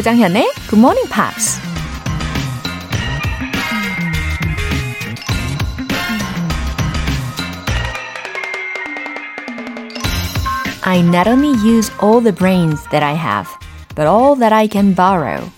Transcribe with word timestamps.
조장현의 0.00 0.50
Good 0.70 0.78
Morning 0.78 1.06
Pops. 1.12 1.60
I 10.82 11.00
not 11.02 11.28
only 11.28 11.50
use 11.62 11.92
all 12.02 12.22
the 12.22 12.34
brains 12.34 12.82
that 12.88 13.04
I 13.04 13.14
have, 13.14 13.50
but 13.94 14.08
all 14.08 14.38
that 14.38 14.54
I 14.54 14.68
can 14.72 14.94
borrow. 14.94 15.50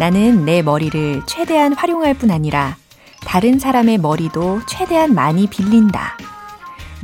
나는 0.00 0.44
내 0.44 0.62
머리를 0.62 1.22
최대한 1.26 1.72
활용할 1.72 2.14
뿐 2.14 2.32
아니라 2.32 2.76
다른 3.20 3.60
사람의 3.60 3.98
머리도 3.98 4.62
최대한 4.66 5.14
많이 5.14 5.46
빌린다. 5.46 6.18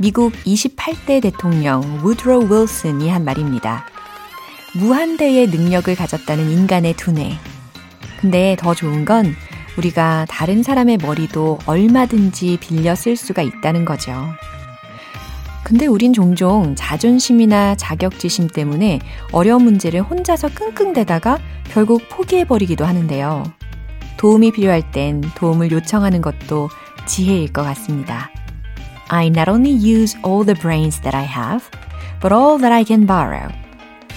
미국 0.01 0.33
28대 0.45 1.21
대통령 1.21 1.81
우드로 2.03 2.41
윌슨이 2.49 3.09
한 3.09 3.23
말입니다. 3.23 3.85
무한대의 4.77 5.47
능력을 5.47 5.95
가졌다는 5.95 6.51
인간의 6.51 6.93
두뇌. 6.93 7.31
근데 8.21 8.55
더 8.59 8.73
좋은 8.73 9.05
건 9.05 9.33
우리가 9.77 10.25
다른 10.29 10.63
사람의 10.63 10.97
머리도 10.97 11.59
얼마든지 11.65 12.57
빌려 12.59 12.95
쓸 12.95 13.15
수가 13.15 13.41
있다는 13.41 13.85
거죠. 13.85 14.13
근데 15.63 15.85
우린 15.85 16.13
종종 16.13 16.75
자존심이나 16.75 17.75
자격지심 17.75 18.47
때문에 18.47 18.99
어려운 19.31 19.63
문제를 19.63 20.01
혼자서 20.01 20.49
끙끙대다가 20.49 21.39
결국 21.65 22.07
포기해버리기도 22.09 22.85
하는데요. 22.85 23.43
도움이 24.17 24.51
필요할 24.51 24.91
땐 24.91 25.21
도움을 25.35 25.71
요청하는 25.71 26.21
것도 26.21 26.69
지혜일 27.05 27.51
것 27.51 27.63
같습니다. 27.63 28.29
I 29.09 29.27
not 29.27 29.49
only 29.49 29.73
use 29.73 30.17
all 30.25 30.45
the 30.45 30.59
brains 30.59 31.01
that 31.01 31.15
I 31.15 31.25
have, 31.25 31.65
but 32.21 32.33
all 32.33 32.57
that 32.57 32.71
I 32.73 32.83
can 32.83 33.05
borrow. 33.05 33.66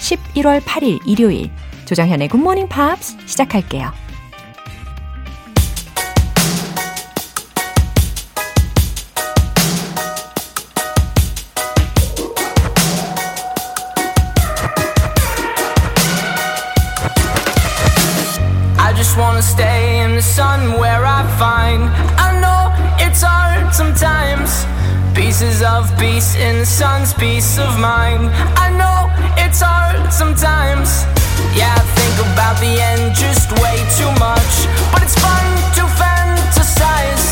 11월 0.01 0.61
8일 0.61 0.99
일요일 1.05 1.51
조정현의 1.85 2.27
Morning 2.41 2.67
Pops 2.67 3.15
시작할게요. 3.27 3.91
I 18.79 18.93
just 18.95 19.17
wanna 19.17 19.41
stay 19.41 19.99
in 20.03 20.11
the 20.11 20.21
sun 20.21 20.79
where 20.79 21.05
I 21.05 21.23
find 21.37 22.10
Pieces 25.41 25.63
of 25.63 25.89
peace 25.97 26.35
in 26.35 26.59
the 26.59 26.65
sun's 26.67 27.15
peace 27.15 27.57
of 27.57 27.79
mind. 27.79 28.29
I 28.61 28.69
know 28.77 29.09
it's 29.41 29.59
hard 29.59 30.13
sometimes. 30.13 31.01
Yeah, 31.57 31.73
I 31.73 31.81
think 31.97 32.15
about 32.29 32.61
the 32.61 32.77
end 32.77 33.15
just 33.17 33.49
way 33.57 33.73
too 33.97 34.11
much. 34.21 34.53
But 34.93 35.01
it's 35.01 35.17
fun 35.17 35.47
to 35.81 35.83
fantasize. 35.97 37.25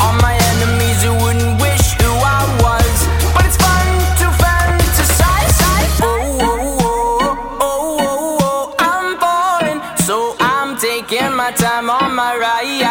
On 0.00 0.16
my 0.24 0.32
enemies 0.56 1.04
who 1.04 1.12
wouldn't 1.20 1.60
wish 1.60 1.92
who 2.00 2.08
I 2.16 2.48
was. 2.64 2.96
But 3.36 3.44
it's 3.44 3.60
fun 3.60 3.92
to 4.24 4.26
fantasize. 4.40 5.60
Oh, 6.00 6.40
oh, 6.40 6.78
oh, 6.80 7.28
oh, 7.60 7.60
oh, 7.60 7.98
oh, 8.00 8.38
oh, 8.40 8.74
I'm 8.78 9.20
falling 9.20 9.80
So 10.00 10.34
I'm 10.40 10.78
taking 10.78 11.36
my 11.36 11.52
time 11.52 11.90
on 11.90 12.14
my 12.14 12.38
ride 12.38 12.83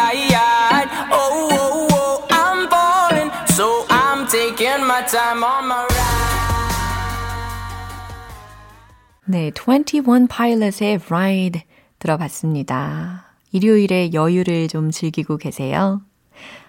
네, 9.26 9.50
21 9.50 10.28
Pilots의 10.28 10.98
Ride 11.06 11.62
들어봤습니다. 11.98 13.26
일요일에 13.52 14.12
여유를 14.14 14.68
좀 14.68 14.90
즐기고 14.90 15.36
계세요. 15.36 16.00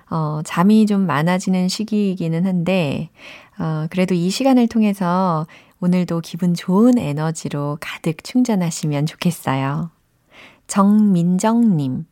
어, 0.10 0.42
잠이 0.44 0.86
좀 0.86 1.06
많아지는 1.06 1.70
시기이기는 1.70 2.46
한데, 2.46 3.10
어, 3.58 3.88
그래도 3.90 4.14
이 4.14 4.30
시간을 4.30 4.68
통해서 4.68 5.48
오늘도 5.80 6.22
기분 6.22 6.54
좋은 6.54 6.98
에너지로 6.98 7.78
가득 7.80 8.24
충전하시면 8.24 9.06
좋겠어요. 9.06 9.92
정민정님. 10.68 12.06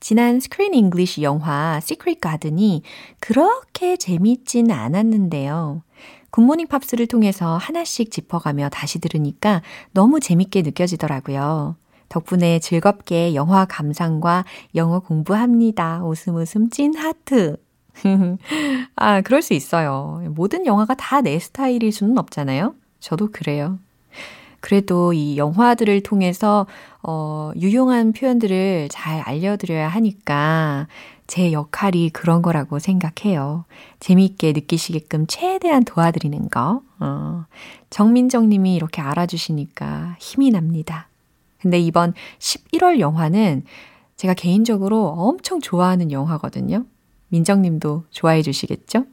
지난 0.00 0.40
Screen 0.40 0.74
English 0.74 1.22
영화 1.22 1.78
시크릿 1.80 2.20
가든이 2.20 2.82
그렇게 3.20 3.96
재밌진 3.96 4.70
않았는데요. 4.70 5.82
굿모닝 6.30 6.68
팝스를 6.68 7.06
통해서 7.06 7.56
하나씩 7.56 8.10
짚어가며 8.10 8.70
다시 8.70 8.98
들으니까 9.00 9.62
너무 9.92 10.20
재밌게 10.20 10.62
느껴지더라고요. 10.62 11.76
덕분에 12.08 12.58
즐겁게 12.60 13.34
영화 13.34 13.64
감상과 13.66 14.44
영어 14.74 15.00
공부합니다. 15.00 16.02
웃음 16.04 16.36
웃음 16.36 16.70
찐 16.70 16.94
하트. 16.96 17.56
아, 18.96 19.20
그럴 19.20 19.42
수 19.42 19.52
있어요. 19.54 20.22
모든 20.30 20.64
영화가 20.66 20.94
다 20.94 21.20
내 21.20 21.38
스타일일 21.38 21.92
수는 21.92 22.16
없잖아요. 22.18 22.74
저도 23.00 23.28
그래요. 23.32 23.78
그래도 24.60 25.12
이 25.12 25.36
영화들을 25.36 26.02
통해서 26.02 26.66
어, 27.02 27.52
유용한 27.56 28.12
표현들을 28.12 28.88
잘 28.90 29.20
알려드려야 29.20 29.88
하니까 29.88 30.86
제 31.26 31.52
역할이 31.52 32.10
그런 32.10 32.42
거라고 32.42 32.78
생각해요. 32.78 33.64
재미있게 34.00 34.52
느끼시게끔 34.52 35.26
최대한 35.28 35.84
도와드리는 35.84 36.48
거. 36.48 36.82
어, 36.98 37.44
정민정 37.88 38.48
님이 38.48 38.74
이렇게 38.74 39.00
알아주시니까 39.00 40.16
힘이 40.18 40.50
납니다. 40.50 41.08
근데 41.60 41.78
이번 41.78 42.14
11월 42.38 42.98
영화는 43.00 43.64
제가 44.16 44.34
개인적으로 44.34 45.06
엄청 45.06 45.60
좋아하는 45.60 46.10
영화거든요. 46.10 46.84
민정 47.28 47.62
님도 47.62 48.04
좋아해 48.10 48.42
주시겠죠? 48.42 49.04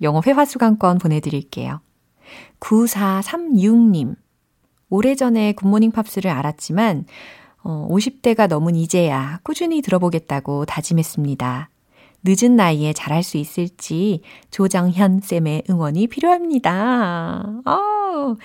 영어 0.00 0.22
회화 0.26 0.44
수강권 0.44 0.98
보내드릴게요. 0.98 1.80
9436님. 2.60 4.16
오래전에 4.90 5.52
굿모닝 5.52 5.90
팝스를 5.90 6.30
알았지만, 6.30 7.04
어, 7.62 7.86
50대가 7.90 8.48
넘은 8.48 8.76
이제야 8.76 9.40
꾸준히 9.42 9.82
들어보겠다고 9.82 10.64
다짐했습니다. 10.64 11.70
늦은 12.24 12.56
나이에 12.56 12.92
잘할 12.92 13.22
수 13.22 13.36
있을지 13.36 14.22
조정현 14.50 15.20
쌤의 15.20 15.64
응원이 15.70 16.08
필요합니다. 16.08 17.62
어, 17.64 18.36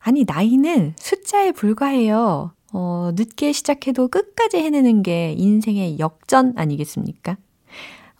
아니, 0.00 0.24
나이는 0.26 0.94
숫자에 0.96 1.52
불과해요. 1.52 2.52
어, 2.72 3.10
늦게 3.14 3.52
시작해도 3.52 4.08
끝까지 4.08 4.58
해내는 4.58 5.02
게 5.02 5.32
인생의 5.32 5.98
역전 5.98 6.52
아니겠습니까? 6.56 7.36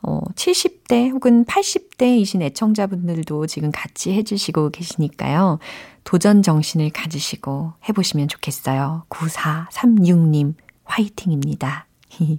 어, 0.07 0.21
70대 0.37 1.11
혹은 1.11 1.45
80대이신 1.45 2.41
애청자분들도 2.41 3.49
지금 3.49 3.73
같이 3.73 4.13
해주시고 4.13 4.71
계시니까요. 4.71 5.59
도전 6.05 6.43
정신을 6.43 6.91
가지시고 6.91 7.73
해보시면 7.89 8.29
좋겠어요. 8.29 9.05
9436님, 9.11 10.55
화이팅입니다. 10.85 11.89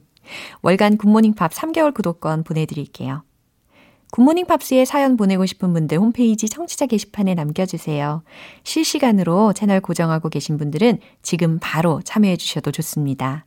월간 0.61 0.97
굿모닝 0.97 1.35
팝 1.35 1.51
3개월 1.51 1.94
구독권 1.94 2.44
보내드릴게요. 2.44 3.23
굿모닝 4.11 4.45
팝스에 4.45 4.85
사연 4.85 5.17
보내고 5.17 5.45
싶은 5.45 5.73
분들 5.73 5.97
홈페이지 5.97 6.47
청취자 6.47 6.85
게시판에 6.85 7.33
남겨주세요. 7.33 8.23
실시간으로 8.63 9.51
채널 9.51 9.81
고정하고 9.81 10.29
계신 10.29 10.57
분들은 10.57 11.00
지금 11.22 11.59
바로 11.61 12.01
참여해 12.01 12.38
주셔도 12.38 12.72
좋습니다. 12.72 13.46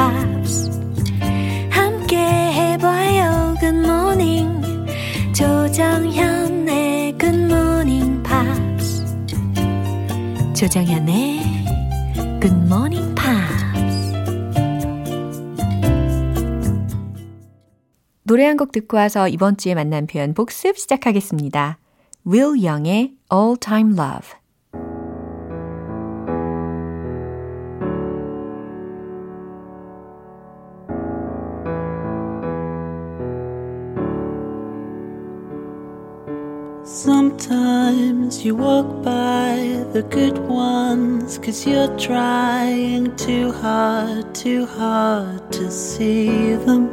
조정현의 10.61 11.39
Good 12.39 12.55
Morning 12.67 13.15
Pops. 13.15 14.13
노래 18.21 18.45
한 18.45 18.57
곡 18.57 18.71
듣고 18.71 18.97
와서 18.97 19.27
이번 19.27 19.57
주에 19.57 19.73
만난 19.73 20.05
표현 20.05 20.35
복습 20.35 20.77
시작하겠습니다. 20.77 21.79
Will 22.27 22.63
Young의 22.63 23.15
All 23.33 23.57
Time 23.59 23.93
Love. 23.93 24.40
Sometimes 37.03 38.45
you 38.45 38.55
walk 38.55 38.85
by 39.01 39.83
the 39.91 40.03
good 40.03 40.37
ones 40.37 41.39
cause 41.39 41.65
you're 41.65 41.97
trying 41.97 43.15
too 43.15 43.51
hard, 43.53 44.35
too 44.35 44.67
hard 44.67 45.51
to 45.51 45.71
see 45.71 46.53
them. 46.53 46.91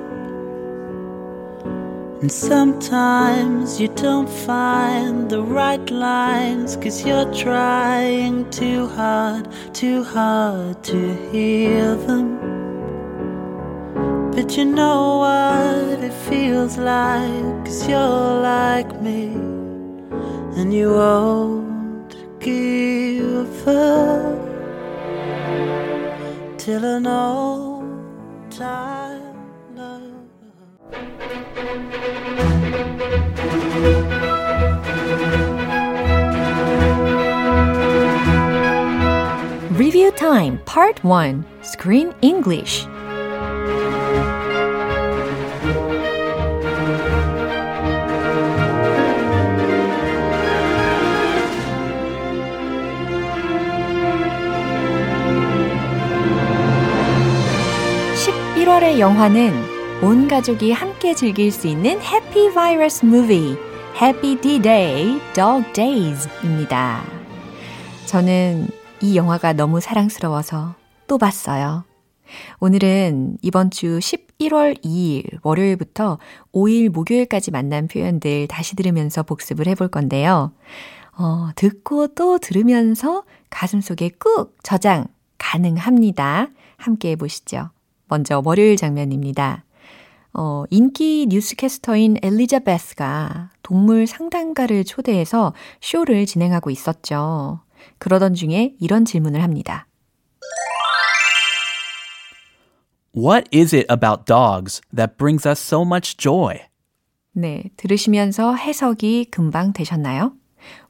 And 2.22 2.32
sometimes 2.32 3.78
you 3.78 3.88
don't 3.88 4.31
find 4.31 5.28
the 5.28 5.43
right 5.43 5.90
lines 5.90 6.76
cause 6.76 7.05
you're 7.05 7.31
trying 7.34 8.49
too 8.49 8.87
hard, 8.87 9.46
too 9.75 10.05
hard 10.05 10.82
to 10.84 11.31
hear 11.31 11.94
them. 11.96 12.28
But 14.31 14.56
you 14.56 14.64
know 14.64 15.19
what 15.19 16.02
it 16.02 16.14
feels 16.31 16.78
like 16.78 17.66
cause 17.66 17.87
you're 17.87 18.40
like 18.40 19.02
me 19.02 19.68
and 20.58 20.75
you 20.75 20.90
won't 20.90 22.16
give 22.40 23.69
up 23.69 24.38
till 26.58 26.84
an 26.84 27.06
old 27.06 28.50
time 28.50 29.37
love. 29.76 30.02
Review 39.78 40.10
Time 40.10 40.58
Part 40.64 41.05
1 41.05 41.46
Screen 41.62 42.12
English 42.20 42.84
1월의 58.88 58.99
영화는 58.99 60.02
온 60.02 60.29
가족이 60.29 60.73
함께 60.73 61.14
즐길 61.14 61.52
수 61.52 61.67
있는 61.67 62.00
해피 62.00 62.55
바이러스 62.55 63.05
무비 63.05 63.56
Happy 64.00 64.40
D-Day, 64.40 65.20
Dog 65.35 65.73
Days입니다. 65.75 67.02
저는 68.06 68.69
이 69.02 69.17
영화가 69.17 69.52
너무 69.52 69.81
사랑스러워서 69.81 70.75
또 71.06 71.19
봤어요. 71.19 71.85
오늘은 72.61 73.37
이번 73.43 73.70
주 73.70 73.99
11월 73.99 74.82
2일 74.82 75.38
월요일부터 75.43 76.19
5일 76.52 76.88
목요일까지 76.88 77.50
만난 77.50 77.88
표현들 77.88 78.49
다시 78.49 78.75
들으면서 78.75 79.23
복습을 79.23 79.67
해볼 79.69 79.88
건데요. 79.88 80.52
어, 81.19 81.50
듣고 81.56 82.08
또 82.14 82.38
들으면서 82.38 83.25
가슴속에 83.50 84.12
꾹 84.19 84.56
저장 84.62 85.06
가능합니다. 85.37 86.49
함께 86.79 87.11
해보시죠. 87.11 87.70
먼저 88.08 88.43
월요일 88.44 88.76
장면입니다. 88.76 89.64
어, 90.34 90.64
인기 90.70 91.26
뉴스캐스터인 91.28 92.19
엘리자베스가 92.22 93.50
동물 93.62 94.06
상담가를 94.06 94.84
초대해서 94.84 95.55
쇼를 95.81 96.26
진행하고 96.26 96.70
있었죠. 96.70 97.60
그러던 97.99 98.34
중에 98.34 98.75
이런 98.81 99.05
질문을 99.05 99.43
합니다. 99.43 99.87
What 103.16 103.49
is 103.52 103.75
it 103.75 103.87
about 103.90 104.26
dogs 104.26 104.81
that 104.94 105.16
brings 105.16 105.49
us 105.49 105.60
so 105.60 105.82
much 105.82 106.16
joy? 106.16 106.60
네, 107.32 107.64
들으시면서 107.76 108.55
해석이 108.55 109.26
금방 109.31 109.72
되셨나요? 109.72 110.32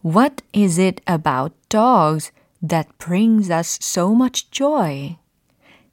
What 0.04 0.44
is 0.54 0.80
it 0.80 1.02
about 1.08 1.54
dogs 1.68 2.32
that 2.66 2.88
brings 2.98 3.50
us 3.50 3.78
so 3.80 4.12
much 4.12 4.50
joy? 4.50 5.16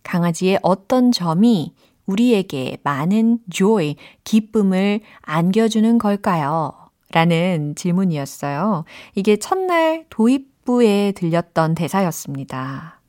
강아지의 0.06 0.60
어떤 0.62 1.12
점이 1.12 1.74
우리에게 2.06 2.78
많은 2.84 3.40
joy, 3.52 3.96
기쁨을 4.24 5.02
안겨주는 5.24 5.98
걸까요? 5.98 6.72
라는 7.12 7.76
질문이었어요. 7.76 8.86
이게 9.16 9.38
첫날 9.38 10.06
도입부에 10.10 11.14
들렸던 11.14 11.76
대사였습니다. 11.76 13.02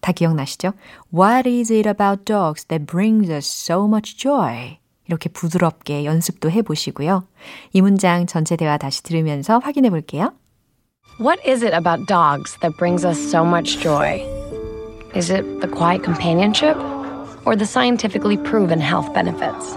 다 0.00 0.12
기억나시죠? 0.12 0.72
What 1.14 1.48
is 1.48 1.72
it 1.72 1.88
about 1.88 2.24
dogs 2.24 2.66
that 2.66 2.86
brings 2.86 3.30
us 3.30 3.46
so 3.46 3.86
much 3.86 4.16
joy? 4.16 4.78
이렇게 5.06 5.28
부드럽게 5.28 6.04
연습도 6.04 6.50
해보시고요. 6.50 7.24
이 7.72 7.80
문장 7.80 8.26
전체 8.26 8.56
대화 8.56 8.78
다시 8.78 9.02
들으면서 9.02 9.58
확인해 9.58 9.90
볼게요. 9.90 10.32
What 11.20 11.40
is 11.48 11.64
it 11.64 11.74
about 11.74 12.06
dogs 12.06 12.58
that 12.60 12.76
brings 12.78 13.06
us 13.06 13.18
so 13.18 13.44
much 13.44 13.78
joy? 13.80 14.41
Is 15.13 15.29
it 15.29 15.61
the 15.61 15.67
quiet 15.67 16.03
companionship 16.03 16.77
or 17.45 17.55
the 17.55 17.65
scientifically 17.65 18.37
proven 18.37 18.79
health 18.79 19.13
benefits? 19.13 19.75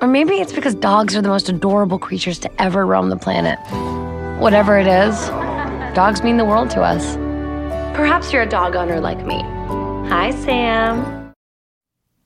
Or 0.00 0.08
maybe 0.08 0.34
it's 0.40 0.52
because 0.52 0.74
dogs 0.74 1.16
are 1.16 1.22
the 1.22 1.28
most 1.28 1.48
adorable 1.48 1.98
creatures 1.98 2.38
to 2.40 2.50
ever 2.60 2.84
roam 2.84 3.08
the 3.08 3.16
planet. 3.16 3.58
Whatever 4.40 4.78
it 4.78 4.86
is, 4.86 5.28
dogs 5.94 6.22
mean 6.22 6.36
the 6.36 6.44
world 6.44 6.70
to 6.70 6.82
us. 6.82 7.16
Perhaps 7.96 8.32
you're 8.32 8.42
a 8.42 8.48
dog 8.48 8.74
owner 8.74 9.00
like 9.00 9.24
me. 9.24 9.40
Hi, 10.08 10.30
Sam. 10.30 11.32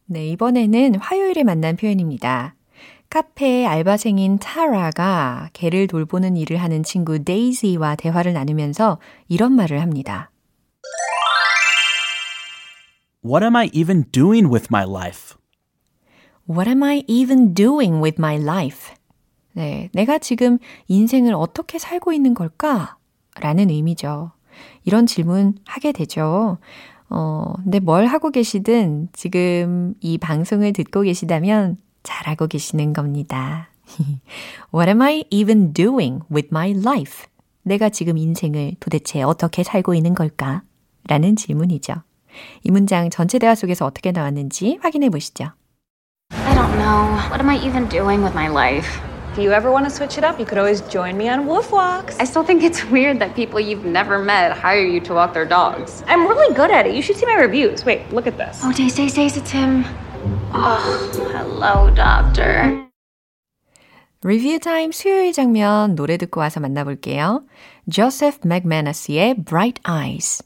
네, 0.07 0.29
이번에는 0.29 0.97
화요일에 0.97 1.45
만난 1.45 1.77
표현입니다. 1.77 2.55
카페 3.11 3.67
알바생인 3.67 4.39
타라가 4.39 5.51
개를 5.53 5.87
돌보는 5.87 6.37
일을 6.37 6.57
하는 6.59 6.83
친구 6.83 7.23
데이지와 7.25 7.97
대화를 7.97 8.33
나누면서 8.33 8.99
이런 9.29 9.53
말을 9.53 9.81
합니다. 9.81 10.31
What 13.26 13.44
am 13.44 13.56
I 13.56 13.70
even 13.74 14.04
doing 14.12 14.52
with 14.52 14.68
my 14.70 14.84
life? 14.84 15.36
What 16.46 16.70
am 16.70 16.84
I 16.84 17.06
even 17.08 17.54
doing 17.54 18.02
with 18.04 18.20
my 18.20 18.36
life? 18.36 18.94
네, 19.54 19.90
내가 19.94 20.18
지금 20.20 20.58
인생을 20.88 21.34
어떻게 21.34 21.80
살고 21.80 22.12
있는 22.12 22.34
걸까? 22.34 22.98
라는 23.40 23.70
의미죠. 23.70 24.32
이런 24.84 25.06
질문 25.06 25.56
하게 25.66 25.94
되죠. 25.94 26.58
어, 27.10 27.54
근데 27.64 27.80
뭘 27.80 28.08
하고 28.08 28.30
계시든 28.30 29.08
지금 29.14 29.94
이 30.02 30.18
방송을 30.18 30.74
듣고 30.74 31.04
계시다면 31.04 31.78
잘하고 32.04 32.48
계시는 32.48 32.92
겁니다. 32.92 33.70
What 34.74 34.90
am 34.90 35.02
I 35.02 35.24
even 35.30 35.72
doing 35.72 36.24
with 36.30 36.50
my 36.52 36.72
life? 36.72 37.26
내가 37.62 37.90
지금 37.90 38.18
인생을 38.18 38.76
도대체 38.82 39.22
어떻게 39.24 39.64
살고 39.64 39.94
있는 39.94 40.14
걸까? 40.14 40.64
라는 41.08 41.38
질문이죠. 41.38 41.94
이 42.63 42.71
문장 42.71 43.11
전체 43.11 43.39
대화 43.39 43.55
속에서 43.55 43.87
어떻게 43.87 44.13
나왔는지 44.13 44.79
확인해 44.83 45.09
보시죠. 45.09 45.53
I 46.33 46.55
don't 46.55 46.77
know. 46.79 47.09
What 47.31 47.41
am 47.41 47.49
I 47.49 47.57
even 47.65 47.89
doing 47.89 48.23
with 48.23 48.35
my 48.35 48.49
life? 48.49 49.01
If 49.33 49.45
you 49.45 49.53
ever 49.53 49.71
want 49.71 49.85
to 49.85 49.91
switch 49.91 50.19
it 50.19 50.25
up, 50.25 50.41
you 50.41 50.47
could 50.47 50.59
always 50.59 50.81
join 50.91 51.17
me 51.17 51.29
on 51.29 51.47
Wolf 51.47 51.71
Walks. 51.71 52.19
I 52.19 52.25
still 52.25 52.43
think 52.43 52.65
it's 52.65 52.83
weird 52.91 53.21
that 53.21 53.37
people 53.37 53.61
you've 53.61 53.85
never 53.85 54.19
met 54.19 54.51
hire 54.51 54.85
you 54.85 55.01
to 55.03 55.15
walk 55.15 55.33
their 55.33 55.47
dogs. 55.47 56.03
I'm 56.09 56.27
really 56.27 56.53
good 56.55 56.73
at 56.73 56.87
it. 56.87 56.95
You 56.97 57.03
should 57.03 57.17
see 57.17 57.27
my 57.27 57.39
reviews. 57.39 57.85
Wait, 57.85 58.03
look 58.13 58.27
at 58.27 58.37
this. 58.37 58.61
Oh, 58.65 58.73
Days, 58.73 58.97
Days, 58.97 59.15
Days, 59.15 59.37
it's 59.37 59.53
him. 59.53 59.85
Oh, 60.53 60.83
hello, 61.15 61.91
doctor. 61.95 62.89
리뷰 64.25 64.59
타임 64.59 64.91
수요일 64.91 65.33
장면 65.33 65.95
노래 65.95 66.17
듣고 66.17 66.41
와서 66.41 66.59
만나볼게요. 66.59 67.45
Joseph 67.89 68.41
McManus의 68.45 69.45
Bright 69.45 69.81
Eyes. 69.89 70.43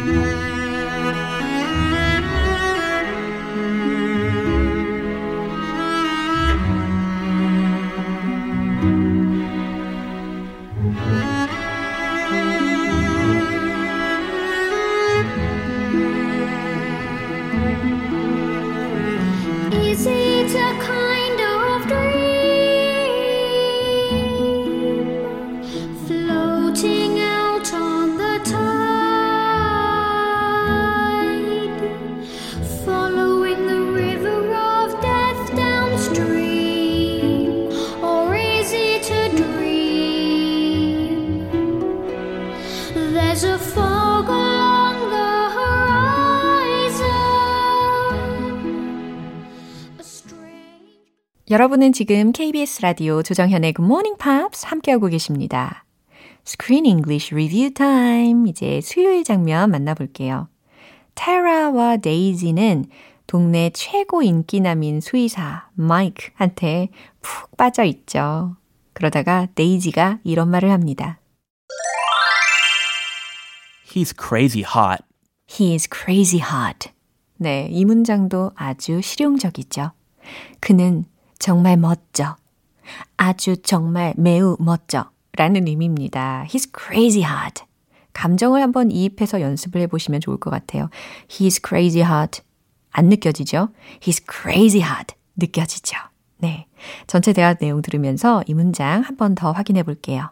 Thank 0.00 0.14
you. 0.14 0.39
여러분은 51.50 51.92
지금 51.92 52.30
KBS 52.30 52.80
라디오 52.82 53.24
조정현의 53.24 53.74
Good 53.74 53.84
Morning 53.84 54.16
Pops 54.22 54.66
함께하고 54.66 55.08
계십니다. 55.08 55.84
Screen 56.46 56.86
English 56.86 57.34
Review 57.34 57.74
Time. 57.74 58.48
이제 58.48 58.80
수요일 58.80 59.24
장면 59.24 59.72
만나볼게요. 59.72 60.48
타라와 61.14 61.96
데이지는 61.96 62.84
동네 63.26 63.70
최고 63.74 64.22
인기남인 64.22 65.00
수의사 65.00 65.68
마이크한테 65.74 66.90
푹 67.20 67.56
빠져 67.56 67.82
있죠. 67.82 68.54
그러다가 68.92 69.48
데이지가 69.56 70.20
이런 70.22 70.50
말을 70.50 70.70
합니다. 70.70 71.18
He's 73.88 74.14
crazy 74.16 74.62
hot. 74.62 75.02
He 75.50 75.72
is 75.72 75.88
crazy 75.92 76.40
hot. 76.40 76.90
네, 77.38 77.68
이 77.72 77.84
문장도 77.84 78.52
아주 78.54 79.02
실용적이죠. 79.02 79.90
그는 80.60 81.06
정말 81.40 81.76
멋져. 81.76 82.36
아주 83.16 83.56
정말 83.62 84.14
매우 84.16 84.56
멋져. 84.60 85.10
라는 85.36 85.66
의미입니다. 85.66 86.44
He's 86.48 86.70
crazy 86.78 87.24
hot. 87.28 87.64
감정을 88.12 88.60
한번 88.62 88.90
이입해서 88.90 89.40
연습을 89.40 89.80
해보시면 89.82 90.20
좋을 90.20 90.36
것 90.38 90.50
같아요. 90.50 90.90
He's 91.28 91.60
crazy 91.66 92.06
hot. 92.06 92.42
안 92.92 93.06
느껴지죠? 93.08 93.70
He's 94.00 94.22
crazy 94.30 94.82
hot. 94.86 95.14
느껴지죠? 95.36 95.96
네. 96.38 96.66
전체 97.06 97.32
대화 97.32 97.54
내용 97.54 97.80
들으면서 97.82 98.42
이 98.46 98.54
문장 98.54 99.02
한 99.02 99.16
번 99.16 99.34
더 99.34 99.52
확인해 99.52 99.82
볼게요. 99.82 100.30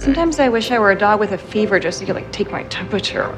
Sometimes 0.00 0.40
I 0.40 0.48
wish 0.48 0.70
I 0.72 0.78
were 0.78 0.92
a 0.92 0.98
dog 0.98 1.20
with 1.20 1.32
a 1.32 1.38
fever 1.38 1.80
just 1.80 1.98
so 1.98 2.04
you 2.04 2.06
could 2.12 2.20
like 2.20 2.30
take 2.32 2.50
my 2.52 2.68
temperature. 2.68 3.30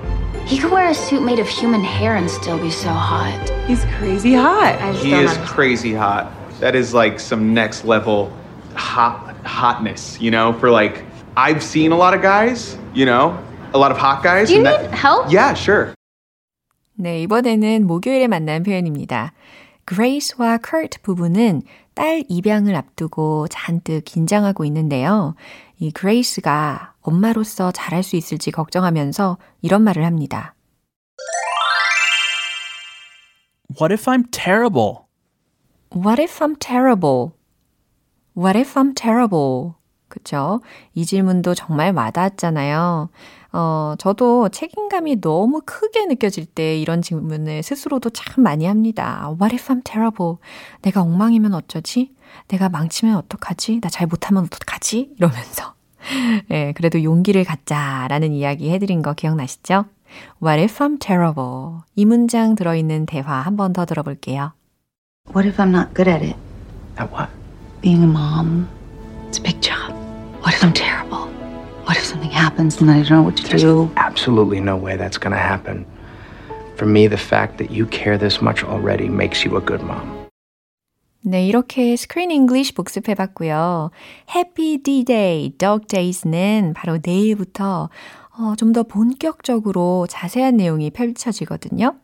He 0.47 0.59
could 0.59 0.73
wear 0.73 0.89
a 0.89 0.95
suit 0.95 1.23
made 1.23 1.39
of 1.41 1.49
human 1.49 1.85
hair 1.85 2.17
and 2.17 2.29
still 2.31 2.59
be 2.59 2.71
so 2.71 2.91
hot. 2.91 3.33
He's 3.69 3.85
crazy 3.99 4.35
hot. 4.35 4.77
He 4.97 5.13
is 5.15 5.37
crazy 5.47 5.95
hot. 5.95 6.29
That 6.61 6.75
is 6.75 6.95
like 6.95 7.21
some 7.21 7.53
next 7.53 7.85
level 7.85 8.33
hot 8.75 9.37
hotness, 9.45 10.19
you 10.21 10.31
know, 10.31 10.53
for 10.55 10.71
like 10.71 11.05
I've 11.37 11.63
seen 11.63 11.93
a 11.93 11.97
lot 11.97 12.15
of 12.15 12.23
guys, 12.23 12.79
you 12.95 13.05
know, 13.05 13.39
a 13.75 13.79
lot 13.79 13.91
of 13.91 13.99
hot 13.99 14.23
guys. 14.23 14.49
Do 14.49 14.57
you 14.57 14.63
need 14.63 14.91
help? 14.91 15.31
Yeah, 15.31 15.55
sure. 15.55 15.93
네, 16.99 17.21
이번에는 17.23 17.87
목요일에 17.87 18.27
만난 18.27 18.63
표현입니다. 18.63 19.33
그레이스와 19.85 20.59
커트 20.59 21.03
부부는 21.03 21.63
딸 21.95 22.25
입양을 22.29 22.75
앞두고 22.75 23.49
잔뜩 23.49 24.03
긴장하고 24.05 24.65
있는데요. 24.65 25.35
이 25.79 25.91
그레이스가 25.91 26.95
엄마로서 27.03 27.71
잘할 27.71 28.03
수 28.03 28.17
있을지 28.17 28.51
걱정하면서 28.51 29.37
이런 29.61 29.83
말을 29.83 30.05
합니다. 30.05 30.55
What 33.79 33.93
if 33.93 34.11
I'm 34.11 34.25
terrible? 34.31 35.06
What 35.95 36.21
if 36.23 36.41
I'm 36.43 36.57
terrible? 36.59 37.33
What 38.37 38.59
if 38.59 38.75
I'm 38.79 38.95
terrible? 38.95 39.75
그쵸? 40.09 40.61
이 40.95 41.05
질문도 41.05 41.55
정말 41.55 41.93
와닿았잖아요. 41.95 43.09
어, 43.53 43.95
저도 43.99 44.51
책임감이 44.51 45.21
너무 45.21 45.63
크게 45.65 46.05
느껴질 46.07 46.47
때 46.47 46.79
이런 46.79 47.03
질문을 47.03 47.63
스스로도 47.63 48.11
참 48.11 48.45
많이 48.45 48.67
합니다. 48.67 49.33
What 49.41 49.55
if 49.55 49.73
I'm 49.73 49.83
terrible? 49.85 50.37
내가 50.83 51.01
엉망이면 51.03 51.55
어쩌지? 51.55 52.15
내가 52.49 52.69
망치면 52.69 53.17
어떡하지? 53.17 53.81
나 53.81 53.89
잘 53.89 54.07
못하면 54.07 54.45
어떡하지? 54.45 55.15
이러면서. 55.17 55.75
예, 56.53 56.73
그래도 56.77 57.03
용기를 57.03 57.45
갖자라는 57.45 58.33
이야기 58.33 58.71
해드린 58.71 59.03
거 59.03 59.15
기억나시죠? 59.15 59.87
What 60.43 60.61
if 60.63 60.79
I'm 60.85 61.01
terrible? 61.01 61.81
이 61.97 62.05
문장 62.05 62.55
들어있는 62.55 63.07
대화 63.07 63.41
한 63.41 63.57
번 63.57 63.73
더 63.73 63.85
들어볼게요. 63.87 64.53
What 65.32 65.46
if 65.46 65.60
I'm 65.60 65.72
not 65.72 65.94
good 65.94 66.08
at 66.08 66.22
it? 66.22 66.36
At 66.98 67.12
what? 67.12 67.30
Being 67.82 68.04
a 68.04 68.08
mom. 68.08 68.68
It's 69.28 69.38
a 69.38 69.42
big 69.42 69.62
job. 69.62 69.94
What 70.42 70.54
if 70.54 70.64
I'm 70.64 70.74
terrible? 70.74 71.28
What 71.86 71.98
if 71.98 72.04
something 72.04 72.30
happens 72.30 72.82
and 72.82 72.92
I 72.92 73.02
don't 73.02 73.10
know 73.10 73.22
what 73.24 73.38
to 73.38 73.44
There's 73.48 73.62
do? 73.62 73.90
absolutely 73.96 74.60
no 74.60 74.76
way 74.76 74.98
that's 74.98 75.18
going 75.18 75.32
to 75.32 75.40
happen. 75.40 75.86
For 76.76 76.86
me, 76.86 77.08
the 77.08 77.18
fact 77.18 77.58
that 77.60 77.72
you 77.72 77.86
care 77.86 78.18
this 78.18 78.42
much 78.42 78.64
already 78.64 79.08
makes 79.08 79.46
you 79.46 79.56
a 79.58 79.62
good 79.62 79.82
mom. 79.84 80.18
네, 81.24 81.46
이렇게 81.48 81.96
스크린 81.96 82.32
잉글리시 82.32 82.74
복습해봤고요. 82.74 83.92
해피 84.36 84.82
D-Day, 84.82 85.52
Dog 85.58 85.86
Days는 85.88 86.74
바로 86.76 86.98
내일부터 87.04 87.90
어, 88.39 88.55
좀 88.57 88.73
더 88.73 88.83
본격적으로 88.83 90.07
자세한 90.11 90.57
내용이 90.57 90.91
펼쳐지거든요. 90.91 91.95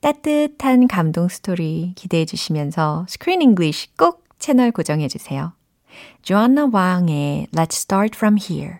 따뜻한 0.00 0.86
감동 0.86 1.28
스토리 1.28 1.92
기대해 1.96 2.24
주시면서 2.24 3.06
Screen 3.08 3.42
English 3.42 3.96
꼭 3.96 4.24
채널 4.38 4.70
고정해 4.70 5.08
주세요. 5.08 5.52
조안나 6.22 6.68
왕의 6.72 7.48
Let's 7.52 7.72
Start 7.72 8.16
From 8.16 8.36
Here 8.38 8.78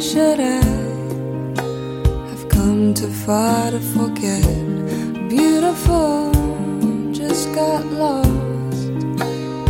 should 0.00 0.40
I 0.40 0.64
have 2.30 2.48
come 2.48 2.94
too 2.94 3.10
far 3.10 3.70
to 3.70 3.78
forget? 3.78 4.42
Beautiful, 5.28 6.32
just 7.12 7.52
got 7.54 7.84
lost 7.86 8.30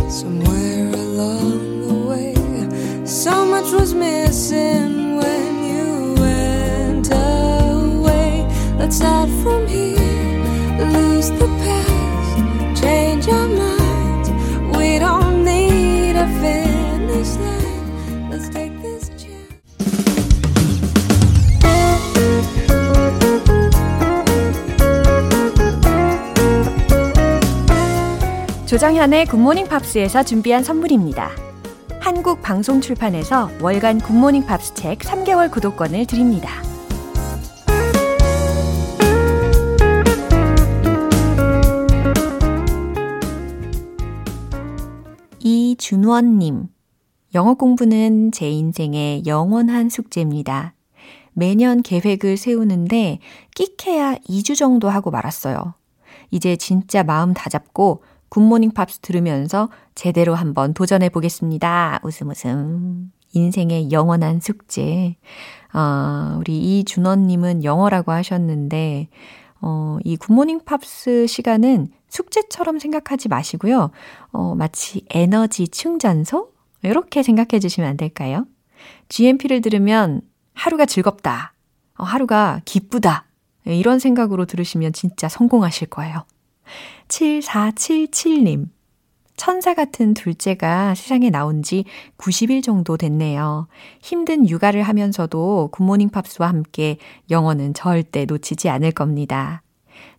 somewhere 0.09 0.87
along 0.87 1.87
the 1.87 1.93
way. 2.09 3.05
So 3.05 3.45
much 3.45 3.73
was 3.73 3.93
missing 3.93 5.00
조장현의 28.81 29.27
굿모닝 29.27 29.67
팝스에서 29.67 30.23
준비한 30.23 30.63
선물입니다. 30.63 31.29
한국 31.99 32.41
방송 32.41 32.81
출판에서 32.81 33.51
월간 33.61 33.99
굿모닝 33.99 34.47
팝스 34.47 34.73
책 34.73 34.97
3개월 34.97 35.51
구독권을 35.51 36.07
드립니다. 36.07 36.49
이준원님, 45.37 46.63
영어 47.35 47.53
공부는 47.53 48.31
제 48.31 48.49
인생의 48.49 49.27
영원한 49.27 49.89
숙제입니다. 49.89 50.73
매년 51.33 51.83
계획을 51.83 52.35
세우는데 52.35 53.19
끽해야 53.53 54.15
2주 54.27 54.57
정도 54.57 54.89
하고 54.89 55.11
말았어요. 55.11 55.75
이제 56.31 56.55
진짜 56.55 57.03
마음 57.03 57.35
다잡고 57.35 58.01
굿모닝 58.31 58.71
팝스 58.71 58.99
들으면서 58.99 59.69
제대로 59.93 60.35
한번 60.35 60.73
도전해 60.73 61.09
보겠습니다. 61.09 61.99
웃음 62.01 62.29
웃음. 62.29 63.11
인생의 63.33 63.91
영원한 63.91 64.39
숙제. 64.39 65.17
아, 65.73 66.37
우리 66.39 66.79
이준원님은 66.79 67.65
영어라고 67.65 68.13
하셨는데, 68.13 69.09
어, 69.59 69.97
이 70.05 70.15
굿모닝 70.15 70.61
팝스 70.63 71.27
시간은 71.27 71.87
숙제처럼 72.07 72.79
생각하지 72.79 73.27
마시고요. 73.27 73.91
어, 74.31 74.55
마치 74.55 75.05
에너지 75.09 75.67
충전소? 75.67 76.51
이렇게 76.83 77.23
생각해 77.23 77.59
주시면 77.59 77.89
안 77.89 77.97
될까요? 77.97 78.45
GMP를 79.09 79.59
들으면 79.59 80.21
하루가 80.53 80.85
즐겁다. 80.85 81.53
어, 81.97 82.03
하루가 82.05 82.61
기쁘다. 82.63 83.25
네, 83.65 83.75
이런 83.75 83.99
생각으로 83.99 84.45
들으시면 84.45 84.93
진짜 84.93 85.27
성공하실 85.27 85.89
거예요. 85.89 86.23
7477님. 87.07 88.69
천사 89.37 89.73
같은 89.73 90.13
둘째가 90.13 90.93
세상에 90.93 91.31
나온 91.31 91.63
지 91.63 91.85
90일 92.17 92.63
정도 92.63 92.95
됐네요. 92.95 93.67
힘든 94.01 94.47
육아를 94.47 94.83
하면서도 94.83 95.69
굿모닝 95.71 96.09
팝스와 96.09 96.47
함께 96.47 96.97
영어는 97.31 97.73
절대 97.73 98.25
놓치지 98.25 98.69
않을 98.69 98.91
겁니다. 98.91 99.63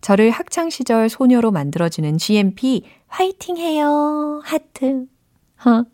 저를 0.01 0.31
학창시절 0.31 1.09
소녀로 1.09 1.53
만들어주는 1.53 2.19
GMP 2.19 2.83
화이팅 3.07 3.59
해요. 3.59 4.41
하트. 4.45 5.07
허. 5.65 5.85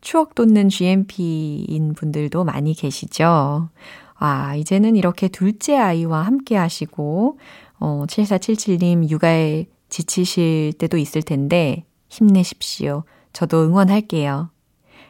추억 0.00 0.34
돋는 0.34 0.70
GMP인 0.70 1.94
분들도 1.94 2.42
많이 2.44 2.74
계시죠. 2.74 3.68
아, 4.14 4.54
이제는 4.56 4.96
이렇게 4.96 5.28
둘째 5.28 5.76
아이와 5.76 6.22
함께 6.22 6.56
하시고, 6.56 7.38
어, 7.80 8.04
7477님 8.06 9.08
육아에 9.10 9.66
지치실 9.88 10.74
때도 10.78 10.98
있을 10.98 11.22
텐데 11.22 11.84
힘내십시오. 12.08 13.04
저도 13.32 13.64
응원할게요. 13.64 14.50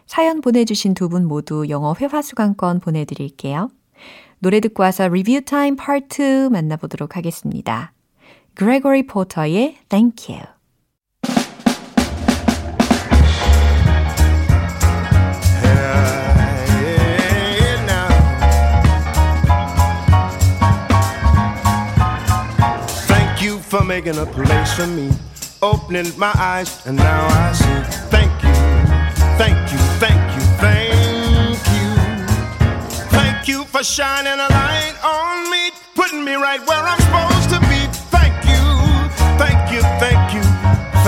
사연 0.06 0.40
보내주신 0.40 0.94
두 0.94 1.08
분 1.08 1.26
모두 1.26 1.68
영어 1.68 1.94
회화 2.00 2.22
수강권 2.22 2.80
보내드릴게요. 2.80 3.70
노래 4.38 4.60
듣고 4.60 4.82
와서 4.82 5.06
리뷰 5.08 5.42
타임 5.42 5.76
파트 5.76 6.46
2 6.46 6.50
만나보도록 6.50 7.16
하겠습니다. 7.16 7.92
그레고리 8.54 9.06
포터의 9.06 9.76
Thank 9.88 10.34
You. 10.34 10.59
For 23.70 23.84
making 23.84 24.18
a 24.18 24.26
place 24.26 24.72
for 24.72 24.86
me. 24.88 25.08
Opening 25.62 26.10
my 26.18 26.32
eyes, 26.34 26.84
and 26.86 26.96
now 26.96 27.26
I 27.28 27.52
see. 27.52 27.80
Thank 28.10 28.32
you, 28.42 28.54
thank 29.38 29.58
you, 29.70 29.78
thank 30.02 30.22
you, 30.34 30.42
thank 30.58 31.58
you. 31.76 31.88
Thank 33.16 33.46
you 33.46 33.64
for 33.66 33.84
shining 33.84 34.32
a 34.32 34.48
light 34.50 34.96
on 35.04 35.50
me, 35.52 35.70
putting 35.94 36.24
me 36.24 36.34
right 36.34 36.60
where 36.66 36.82
I'm 36.82 36.98
supposed 36.98 37.50
to 37.54 37.60
be. 37.70 37.80
Thank 38.10 38.34
you, 38.50 38.62
thank 39.38 39.70
you, 39.72 39.82
thank 40.02 40.34
you, 40.34 40.42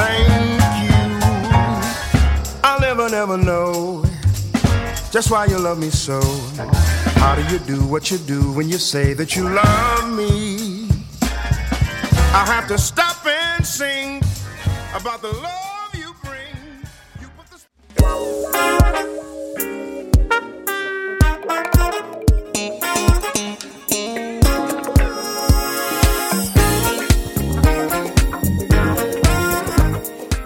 thank 0.01 0.63
you. 0.85 1.01
I'll 2.63 2.81
never, 2.81 3.09
never 3.09 3.37
know 3.37 4.05
just 5.11 5.31
why 5.31 5.47
you 5.47 5.59
love 5.59 5.79
me 5.79 5.91
so. 5.91 6.21
How 7.21 7.35
do 7.35 7.43
you 7.53 7.59
do 7.59 7.85
what 7.87 8.11
you 8.11 8.19
do 8.19 8.53
when 8.53 8.69
you 8.69 8.79
say 8.79 9.15
that 9.15 9.35
you 9.35 9.49
love 9.49 10.17
me? 10.17 10.62
I 12.35 12.47
have 12.47 12.67
to 12.69 12.79
stop 12.79 13.27
and 13.27 13.67
sing 13.67 14.23
about 14.95 15.21
the 15.21 15.29
love 15.29 15.95
you 15.95 16.15
bring. 16.25 16.41
You 17.21 17.29
put 17.37 17.47
the 17.51 17.59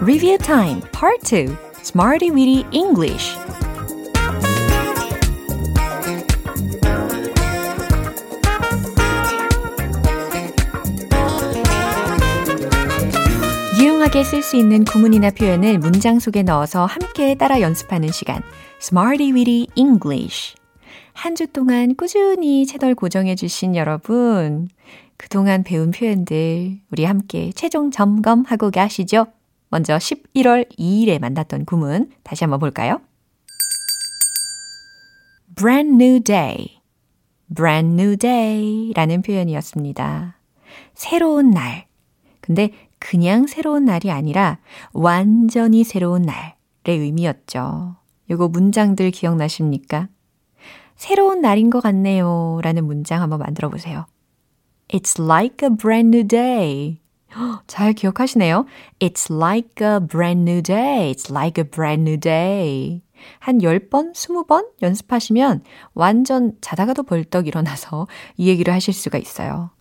Review 0.01 0.37
Time 0.37 0.81
Part 0.91 1.21
2 1.23 1.57
Smarty 1.83 2.31
Weedy 2.31 2.65
English 2.73 3.33
유용하게 14.17 14.23
쓸 14.23 14.41
수 14.41 14.57
있는 14.57 14.83
구문이나 14.83 15.29
표현을 15.29 15.77
문장 15.77 16.19
속에 16.19 16.41
넣어서 16.41 16.85
함께 16.85 17.35
따라 17.35 17.61
연습하는 17.61 18.09
시간 18.11 18.41
Smarty 18.81 19.31
Weedy 19.31 19.67
English 19.75 20.55
한 21.13 21.35
주 21.35 21.45
동안 21.45 21.95
꾸준히 21.95 22.65
채널 22.65 22.95
고정해 22.95 23.35
주신 23.35 23.75
여러분 23.75 24.69
그동안 25.17 25.63
배운 25.63 25.91
표현들 25.91 26.79
우리 26.89 27.05
함께 27.05 27.51
최종 27.53 27.91
점검하고 27.91 28.71
가시죠. 28.71 29.27
먼저 29.69 29.97
11월 29.97 30.67
2일에 30.79 31.19
만났던 31.19 31.65
구문 31.65 32.09
다시 32.23 32.43
한번 32.43 32.59
볼까요? 32.59 33.01
brand 35.55 36.03
new 36.03 36.19
day, 36.21 36.81
brand 37.55 38.01
new 38.01 38.17
day 38.17 38.93
라는 38.95 39.21
표현이었습니다. 39.21 40.39
새로운 40.95 41.51
날. 41.51 41.85
근데 42.41 42.71
그냥 42.99 43.47
새로운 43.47 43.85
날이 43.85 44.11
아니라 44.11 44.59
완전히 44.93 45.83
새로운 45.83 46.23
날의 46.23 46.55
의미였죠. 46.85 47.95
요거 48.29 48.49
문장들 48.49 49.11
기억나십니까? 49.11 50.09
새로운 50.95 51.41
날인 51.41 51.69
것 51.69 51.81
같네요 51.81 52.59
라는 52.63 52.85
문장 52.85 53.21
한번 53.21 53.39
만들어 53.39 53.69
보세요. 53.69 54.05
It's 54.89 55.21
like 55.21 55.67
a 55.67 55.75
brand 55.75 56.15
new 56.15 56.27
day. 56.27 57.01
잘 57.67 57.93
기억하시네요. 57.93 58.65
It's 58.99 59.33
like 59.33 59.85
a 59.85 59.99
brand 59.99 60.49
new 60.49 60.61
day. 60.61 61.11
It's 61.11 61.31
like 61.31 61.61
a 61.61 61.69
brand 61.69 62.09
new 62.09 62.19
day. 62.19 63.01
한 63.39 63.59
10번, 63.59 64.13
20번 64.13 64.67
연습하시면 64.81 65.63
완전 65.93 66.53
자다가도 66.61 67.03
벌떡 67.03 67.47
일어나서 67.47 68.07
이 68.37 68.47
얘기를 68.47 68.73
하실 68.73 68.93
수가 68.93 69.17
있어요. 69.17 69.71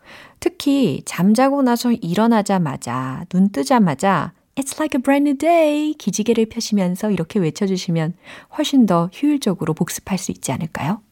특히 0.41 1.03
잠자고 1.05 1.63
나서 1.63 1.93
일어나자마자, 1.93 3.25
눈 3.29 3.51
뜨자마자 3.51 4.33
It's 4.57 4.79
like 4.79 4.99
a 4.99 5.03
brand 5.03 5.29
new 5.29 5.37
day. 5.37 5.93
기지개를 5.95 6.47
펴시면서 6.47 7.11
이렇게 7.11 7.39
외쳐주시면 7.39 8.15
훨씬 8.57 8.87
더 8.87 9.11
효율적으로 9.23 9.75
복습할 9.75 10.17
수 10.17 10.33
있지 10.33 10.51
않을까요? 10.51 11.03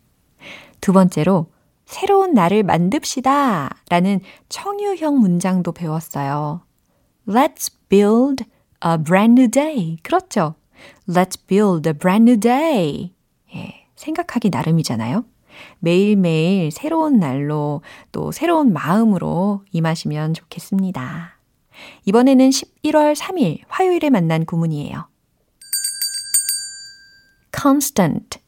두 0.80 0.92
번째로 0.92 1.46
새로운 1.84 2.32
날을 2.32 2.62
만듭시다 2.62 3.82
라는 3.90 4.20
청유형 4.48 5.18
문장도 5.18 5.72
배웠어요. 5.72 6.62
Let's 7.28 7.70
build 7.88 8.44
a 8.84 8.96
brand 9.02 9.40
new 9.40 9.50
day. 9.50 9.98
그렇죠. 10.02 10.54
Let's 11.06 11.38
build 11.46 11.88
a 11.88 11.92
brand 11.92 12.30
new 12.30 12.40
day. 12.40 13.12
예, 13.54 13.86
생각하기 13.96 14.48
나름이잖아요. 14.50 15.24
매일매일 15.78 16.70
새로운 16.70 17.18
날로 17.18 17.82
또 18.12 18.32
새로운 18.32 18.72
마음으로 18.72 19.62
임하시면 19.72 20.34
좋겠습니다. 20.34 21.38
이번에는 22.04 22.50
11월 22.50 23.16
3일 23.16 23.60
화요일에 23.68 24.10
만난 24.10 24.44
구문이에요. 24.44 25.08
constant, 27.56 28.38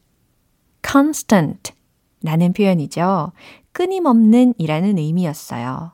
constant 0.89 1.73
라는 2.23 2.53
표현이죠. 2.53 3.33
끊임없는 3.73 4.55
이라는 4.59 4.99
의미였어요. 4.99 5.93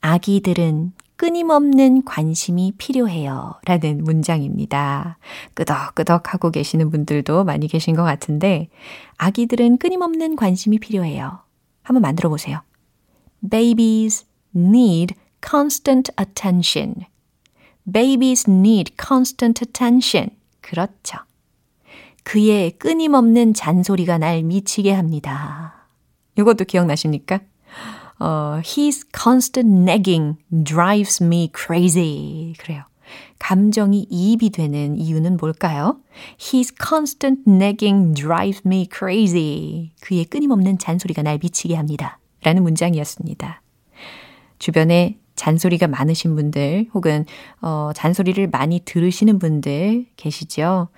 아기들은 0.00 0.92
끊임없는 1.16 2.04
관심이 2.04 2.72
필요해요. 2.76 3.54
라는 3.64 4.02
문장입니다. 4.02 5.18
끄덕끄덕 5.54 6.34
하고 6.34 6.50
계시는 6.50 6.90
분들도 6.90 7.44
많이 7.44 7.68
계신 7.68 7.94
것 7.94 8.02
같은데, 8.02 8.68
아기들은 9.16 9.78
끊임없는 9.78 10.36
관심이 10.36 10.78
필요해요. 10.78 11.38
한번 11.82 12.02
만들어 12.02 12.28
보세요. 12.28 12.62
Babies 13.48 14.26
need 14.56 15.14
constant 15.46 16.10
attention. 16.20 16.94
Babies 17.90 18.48
need 18.50 18.94
constant 19.00 19.64
attention. 19.64 20.30
그렇죠. 20.60 21.18
그의 22.24 22.72
끊임없는 22.72 23.54
잔소리가 23.54 24.18
날 24.18 24.42
미치게 24.42 24.90
합니다. 24.92 25.86
이것도 26.36 26.64
기억나십니까? 26.64 27.40
어, 28.24 28.62
his 28.64 29.04
constant 29.14 29.70
nagging 29.70 30.38
drives 30.64 31.22
me 31.22 31.50
crazy. 31.54 32.54
그래요. 32.58 32.84
감정이 33.38 34.06
이입이 34.08 34.48
되는 34.48 34.96
이유는 34.96 35.36
뭘까요? 35.36 35.98
His 36.40 36.72
constant 36.82 37.42
nagging 37.46 38.14
drives 38.14 38.62
me 38.64 38.88
crazy. 38.90 39.92
그의 40.00 40.24
끊임없는 40.24 40.78
잔소리가 40.78 41.20
날 41.20 41.38
미치게 41.42 41.74
합니다. 41.74 42.18
라는 42.42 42.62
문장이었습니다. 42.62 43.60
주변에 44.58 45.18
잔소리가 45.36 45.86
많으신 45.88 46.34
분들 46.34 46.86
혹은 46.94 47.26
어, 47.60 47.90
잔소리를 47.94 48.48
많이 48.48 48.80
들으시는 48.86 49.38
분들 49.38 50.06
계시죠? 50.16 50.88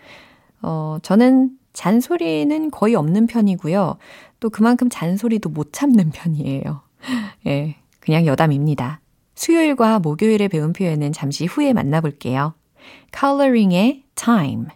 어, 0.63 0.99
저는 1.03 1.59
잔소리는 1.73 2.71
거의 2.71 2.95
없는 2.95 3.27
편이고요. 3.27 3.97
또 4.39 4.51
그만큼 4.51 4.89
잔소리도 4.89 5.49
못 5.49 5.73
참는 5.73 6.11
편이에요. 6.11 6.86
예, 7.47 7.77
그냥 8.01 8.27
여담입니다. 8.27 9.01
수요일과 9.35 9.99
목요일에 9.99 10.49
배운 10.49 10.73
표현은 10.73 11.13
잠시 11.13 11.47
후에 11.47 11.73
만나볼게요. 11.73 12.55
Coloring의 13.19 14.05
Time. 14.15 14.67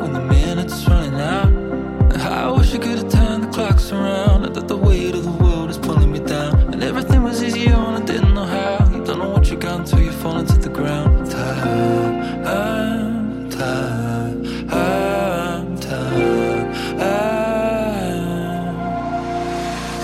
time 15.91 16.71
I, 17.01 18.13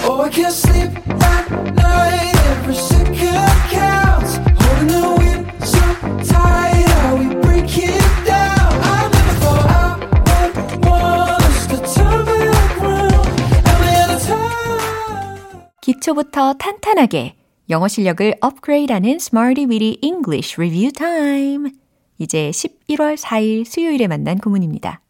oh, 0.05 0.21
I 0.27 0.29
can't 0.31 0.53
sleep 0.53 0.91
at 1.23 1.47
night. 1.75 2.35
Every 2.51 2.75
second 2.75 3.55
counts. 3.71 4.33
Holding 4.59 4.91
the 4.91 5.07
wind 5.19 5.45
so 5.63 5.85
tight, 6.27 6.89
are 7.05 7.15
we 7.21 7.27
breaking 7.45 8.03
down? 8.27 8.73
I 8.83 9.11
never 9.15 9.35
thought 9.43 9.67
I 9.71 10.49
would 10.49 10.87
want 10.87 11.43
us 11.45 11.67
to 11.71 11.77
turn 11.95 12.25
back 12.25 12.73
round. 12.83 13.29
Am 13.71 13.81
I 13.83 14.03
out 14.03 14.11
of 14.11 14.21
time? 14.27 15.71
기초부터 15.83 16.55
탄탄하게. 16.55 17.37
영어 17.71 17.87
실력을 17.89 18.35
업그레이드하는 18.41 19.17
Smarty 19.17 19.67
Weedy 19.67 19.99
English 20.03 20.57
Review 20.59 20.91
Time. 20.91 21.71
이제 22.19 22.51
11월 22.51 23.17
4일 23.17 23.65
수요일에 23.65 24.07
만난 24.09 24.39
구문입니다. 24.39 25.01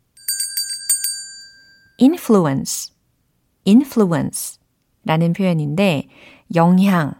Influence, 2.00 2.92
influence 3.66 4.58
라는 5.04 5.32
표현인데 5.32 6.08
영향, 6.54 7.14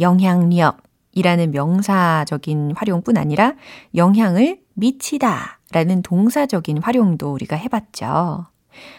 영향력 0.00 0.82
이라는 1.12 1.50
명사적인 1.52 2.72
활용뿐 2.76 3.16
아니라 3.16 3.54
영향을 3.94 4.60
미치다 4.74 5.60
라는 5.70 6.02
동사적인 6.02 6.78
활용도 6.78 7.32
우리가 7.32 7.56
해봤죠. 7.56 8.46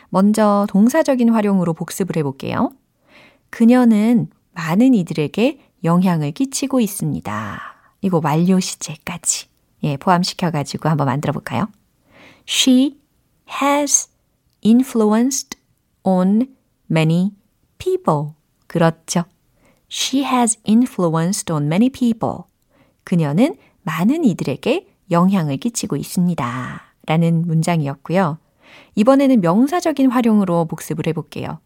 먼저 0.09 0.65
동사적인 0.69 1.29
활용으로 1.29 1.73
복습을 1.73 2.15
해볼게요. 2.17 2.71
그녀는 3.49 4.29
많은 4.53 4.93
이들에게 4.93 5.59
영향을 5.83 6.31
끼치고 6.31 6.79
있습니다. 6.79 7.59
이거 8.01 8.21
완료 8.23 8.59
시제까지 8.59 9.47
예, 9.83 9.97
포함시켜가지고 9.97 10.89
한번 10.89 11.05
만들어 11.05 11.33
볼까요? 11.33 11.67
She 12.47 12.97
has 13.61 14.09
influenced 14.65 15.57
on 16.03 16.55
many 16.89 17.31
people. 17.77 18.33
그렇죠. 18.67 19.25
She 19.89 20.25
has 20.25 20.57
influenced 20.67 21.51
on 21.51 21.65
many 21.65 21.89
people. 21.89 22.43
그녀는 23.03 23.55
많은 23.83 24.25
이들에게 24.25 24.87
영향을 25.11 25.57
끼치고 25.57 25.95
있습니다. 25.95 26.81
라는 27.05 27.45
문장이었고요. 27.45 28.39
이번에는 28.95 29.41
명사적인 29.41 30.09
활용으로 30.09 30.65
복습을 30.65 31.05
해볼게요. 31.07 31.59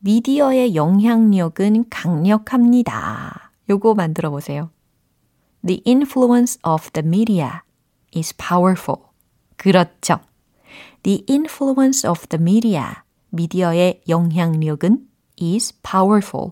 미디어의 0.00 0.74
영향력은 0.74 1.86
강력합니다. 1.88 3.50
요거 3.70 3.94
만들어 3.94 4.30
보세요. 4.30 4.70
The 5.64 5.82
influence 5.86 6.60
of 6.62 6.90
the 6.92 7.06
media 7.06 7.62
is 8.14 8.34
powerful. 8.36 9.00
그렇죠. 9.56 10.20
The 11.06 11.24
influence 11.30 12.04
of 12.04 12.26
the 12.30 12.42
media. 12.42 12.82
미디어의 13.30 14.00
영향력은 14.08 15.06
is 15.40 15.72
powerful. 15.80 16.50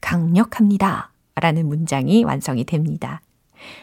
강력합니다. 0.00 1.12
라는 1.36 1.68
문장이 1.68 2.24
완성이 2.24 2.64
됩니다. 2.64 3.22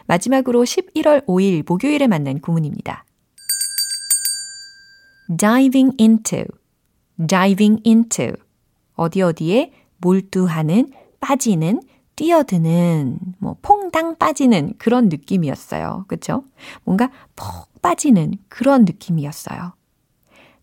마지막으로 0.08 0.66
11월 0.66 1.26
5일 1.26 1.64
목요일에 1.66 2.08
만난 2.08 2.42
구문입니다. 2.42 3.06
diving 5.38 5.96
into, 5.98 6.44
diving 7.26 7.82
into. 7.88 8.34
어디 8.96 9.22
어디에 9.22 9.72
몰두하는, 10.00 10.92
빠지는, 11.22 11.80
뛰어드는, 12.18 13.20
뭐, 13.38 13.56
퐁당 13.62 14.18
빠지는 14.18 14.74
그런 14.80 15.08
느낌이었어요. 15.08 16.04
그쵸? 16.10 16.44
뭔가 16.84 17.10
푹 17.38 17.82
빠지는 17.82 18.34
그런 18.50 18.84
느낌이었어요. 18.84 19.79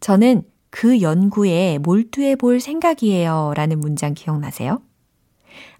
저는 0.00 0.42
그 0.70 1.00
연구에 1.00 1.78
몰두해 1.78 2.36
볼 2.36 2.60
생각이에요. 2.60 3.52
라는 3.56 3.80
문장 3.80 4.14
기억나세요? 4.14 4.82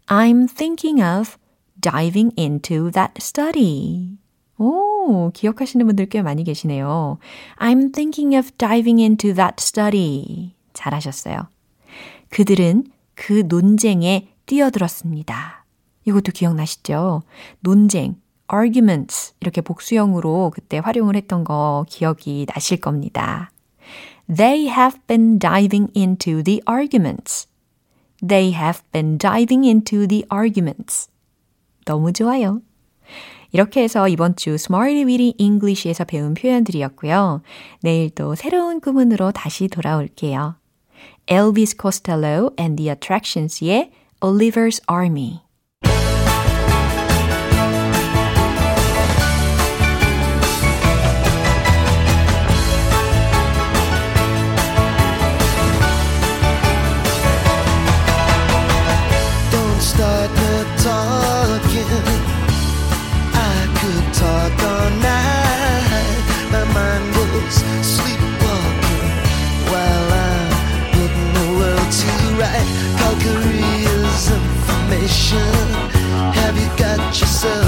I'm 0.07 0.49
thinking 0.49 1.03
of 1.03 1.37
diving 1.81 2.33
into 2.39 2.91
that 2.93 3.13
study. 3.19 4.19
오, 4.59 5.31
기억하시는 5.35 5.85
분들 5.87 6.07
꽤 6.07 6.23
많이 6.23 6.45
계시네요. 6.45 7.19
I'm 7.59 7.93
thinking 7.93 8.37
of 8.37 8.53
diving 8.53 9.01
into 9.01 9.35
that 9.35 9.57
study. 9.59 10.55
잘하셨어요. 10.73 11.49
그들은 12.31 12.87
그 13.15 13.45
논쟁에 13.49 14.29
뛰어들었습니다. 14.47 15.65
이것도 16.05 16.33
기억나시죠? 16.33 17.23
논쟁, 17.61 18.17
arguments 18.53 19.35
이렇게 19.41 19.61
복수형으로 19.61 20.53
그때 20.55 20.79
활용을 20.79 21.17
했던 21.17 21.45
거 21.45 21.85
기억이 21.89 22.47
나실 22.49 22.81
겁니다. 22.81 23.51
They 24.28 24.68
have 24.68 25.00
been 25.08 25.38
diving 25.40 25.90
into 25.96 26.44
the 26.44 26.62
arguments. 26.66 27.48
They 28.22 28.52
have 28.52 28.82
been 28.92 29.18
diving 29.18 29.66
into 29.66 30.08
the 30.08 30.26
arguments. 30.30 31.10
너무 31.86 32.14
좋아요. 32.14 32.62
이렇게 33.52 33.82
해서 33.84 34.08
이번 34.08 34.36
주 34.36 34.52
Smarty 34.52 35.04
Weedy 35.04 35.34
English에서 35.38 36.06
배운 36.06 36.34
표현들이었고요. 36.34 37.42
내일 37.82 38.10
또 38.12 38.36
새로운 38.36 38.80
구문으로 38.80 39.32
다시 39.32 39.68
돌아올게요. 39.68 40.56
Elvis 41.28 41.76
Costello 41.80 42.52
and 42.58 42.78
the 42.78 42.90
Attractions의 42.90 43.92
Oliver's 44.22 44.82
Army. 44.90 45.42
Have 75.09 76.59
you 76.59 76.66
got 76.77 76.99
yourself 77.21 77.66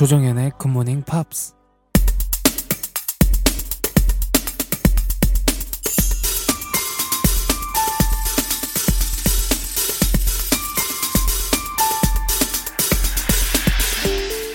조정연의 0.00 0.52
굿모닝 0.56 1.02
팝스 1.02 1.52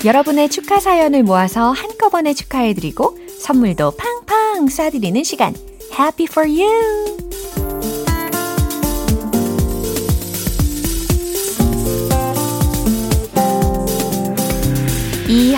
여러분의 0.04 0.50
축하 0.50 0.80
사연을 0.80 1.22
모아서 1.22 1.70
한꺼번에 1.70 2.34
축하해드리고 2.34 3.16
선물도 3.40 3.98
팡팡 3.98 4.66
쏴드리는 4.66 5.24
시간. 5.24 5.54
Happy 5.96 6.26
for 6.28 6.50
you! 6.50 7.35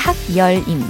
학렬님. 0.08 0.86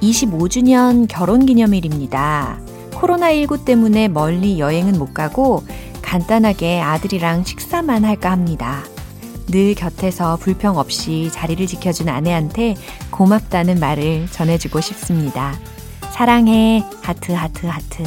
25주년 0.00 1.06
결혼 1.10 1.44
기념일입니다. 1.44 2.58
코로나19 2.92 3.66
때문에 3.66 4.08
멀리 4.08 4.58
여행은 4.58 4.98
못 4.98 5.12
가고 5.12 5.62
간단하게 6.00 6.80
아들이랑 6.80 7.44
식사만 7.44 8.06
할까 8.06 8.30
합니다. 8.30 8.82
늘 9.48 9.74
곁에서 9.74 10.36
불평 10.36 10.78
없이 10.78 11.28
자리를 11.30 11.66
지켜준 11.66 12.08
아내한테 12.08 12.76
고맙다는 13.10 13.78
말을 13.78 14.26
전해주고 14.30 14.80
싶습니다. 14.80 15.52
사랑해. 16.12 16.82
하트, 17.02 17.32
하트, 17.32 17.66
하트. 17.66 18.04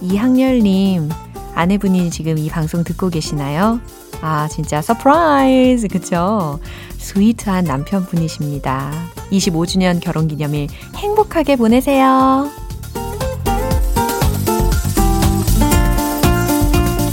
이학렬님, 0.00 1.10
아내분이 1.54 2.08
지금 2.10 2.38
이 2.38 2.48
방송 2.48 2.82
듣고 2.82 3.10
계시나요? 3.10 3.78
아, 4.26 4.48
진짜 4.48 4.80
surprise. 4.80 5.88
그쵸? 5.88 6.58
스위트한 6.96 7.64
남편분이십니다. 7.64 8.90
25주년 9.30 10.00
결혼 10.00 10.28
기념일 10.28 10.68
행복하게 10.96 11.56
보내세요. 11.56 12.48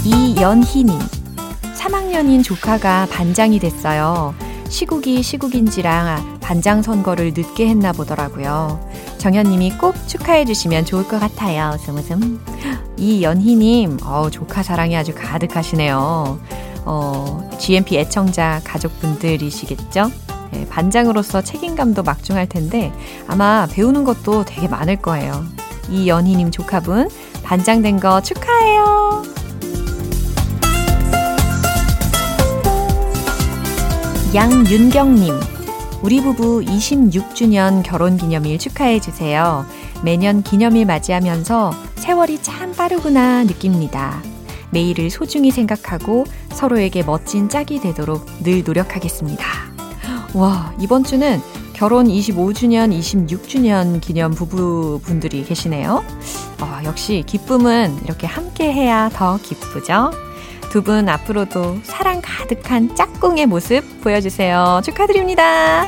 이연희님. 0.06 0.98
3학년인 1.76 2.42
조카가 2.42 3.08
반장이 3.10 3.58
됐어요. 3.58 4.34
시국이 4.70 5.22
시국인지라 5.22 6.38
반장 6.40 6.80
선거를 6.80 7.34
늦게 7.36 7.68
했나 7.68 7.92
보더라고요. 7.92 8.88
정현님이 9.18 9.72
꼭 9.72 9.94
축하해 10.08 10.46
주시면 10.46 10.86
좋을 10.86 11.06
것 11.06 11.20
같아요. 11.20 11.76
웃음. 11.90 12.40
이연희님, 12.96 13.98
어 14.02 14.30
조카 14.30 14.62
사랑이 14.62 14.96
아주 14.96 15.12
가득하시네요. 15.14 16.40
어, 16.84 17.48
GMP 17.58 17.98
애청자 17.98 18.60
가족분들이시겠죠? 18.64 20.10
네, 20.52 20.66
반장으로서 20.68 21.42
책임감도 21.42 22.02
막중할 22.02 22.48
텐데 22.48 22.92
아마 23.26 23.66
배우는 23.70 24.04
것도 24.04 24.44
되게 24.44 24.68
많을 24.68 24.96
거예요. 24.96 25.44
이연희님 25.90 26.50
조카분 26.50 27.08
반장된 27.42 28.00
거 28.00 28.20
축하해요. 28.20 29.22
양윤경님, 34.34 35.34
우리 36.02 36.22
부부 36.22 36.62
26주년 36.62 37.82
결혼 37.82 38.16
기념일 38.16 38.58
축하해 38.58 38.98
주세요. 38.98 39.66
매년 40.02 40.42
기념일 40.42 40.86
맞이하면서 40.86 41.74
세월이 41.96 42.42
참 42.42 42.72
빠르구나 42.74 43.44
느낍니다. 43.44 44.22
매일을 44.72 45.10
소중히 45.10 45.50
생각하고 45.50 46.24
서로에게 46.52 47.02
멋진 47.02 47.48
짝이 47.48 47.80
되도록 47.80 48.26
늘 48.42 48.64
노력하겠습니다. 48.64 49.44
와, 50.34 50.74
이번 50.80 51.04
주는 51.04 51.40
결혼 51.74 52.06
25주년, 52.06 52.96
26주년 52.96 54.00
기념 54.00 54.32
부부분들이 54.34 55.44
계시네요. 55.44 56.02
어, 56.60 56.78
역시 56.84 57.22
기쁨은 57.26 57.98
이렇게 58.04 58.26
함께 58.26 58.72
해야 58.72 59.08
더 59.12 59.38
기쁘죠? 59.42 60.10
두 60.70 60.80
분 60.82 61.06
앞으로도 61.06 61.80
사랑 61.82 62.22
가득한 62.24 62.94
짝꿍의 62.96 63.44
모습 63.44 63.82
보여주세요. 64.02 64.80
축하드립니다. 64.82 65.86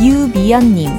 유미연님, 0.00 0.90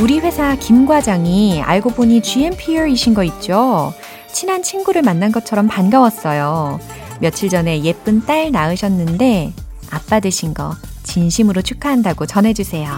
우리 0.00 0.18
회사 0.18 0.56
김 0.56 0.86
과장이 0.86 1.60
알고 1.60 1.90
보니 1.90 2.22
GMPR이신 2.22 3.12
거 3.12 3.22
있죠? 3.24 3.92
친한 4.32 4.62
친구를 4.62 5.02
만난 5.02 5.30
것처럼 5.30 5.68
반가웠어요. 5.68 6.80
며칠 7.20 7.50
전에 7.50 7.84
예쁜 7.84 8.24
딸 8.24 8.50
낳으셨는데 8.50 9.52
아빠 9.90 10.18
되신 10.18 10.54
거 10.54 10.74
진심으로 11.02 11.60
축하한다고 11.60 12.24
전해주세요. 12.24 12.90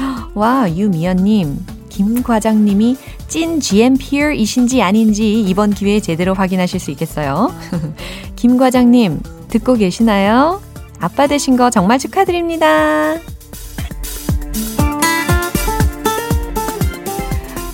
와, 0.34 0.74
유미연님, 0.74 1.58
김 1.90 2.22
과장님이 2.22 2.96
찐 3.28 3.60
GMPR이신지 3.60 4.80
아닌지 4.80 5.42
이번 5.42 5.74
기회에 5.74 6.00
제대로 6.00 6.32
확인하실 6.32 6.80
수 6.80 6.90
있겠어요. 6.92 7.54
김 8.34 8.56
과장님, 8.56 9.20
듣고 9.48 9.74
계시나요? 9.74 10.62
아빠 11.00 11.26
되신 11.26 11.58
거 11.58 11.68
정말 11.68 11.98
축하드립니다. 11.98 13.16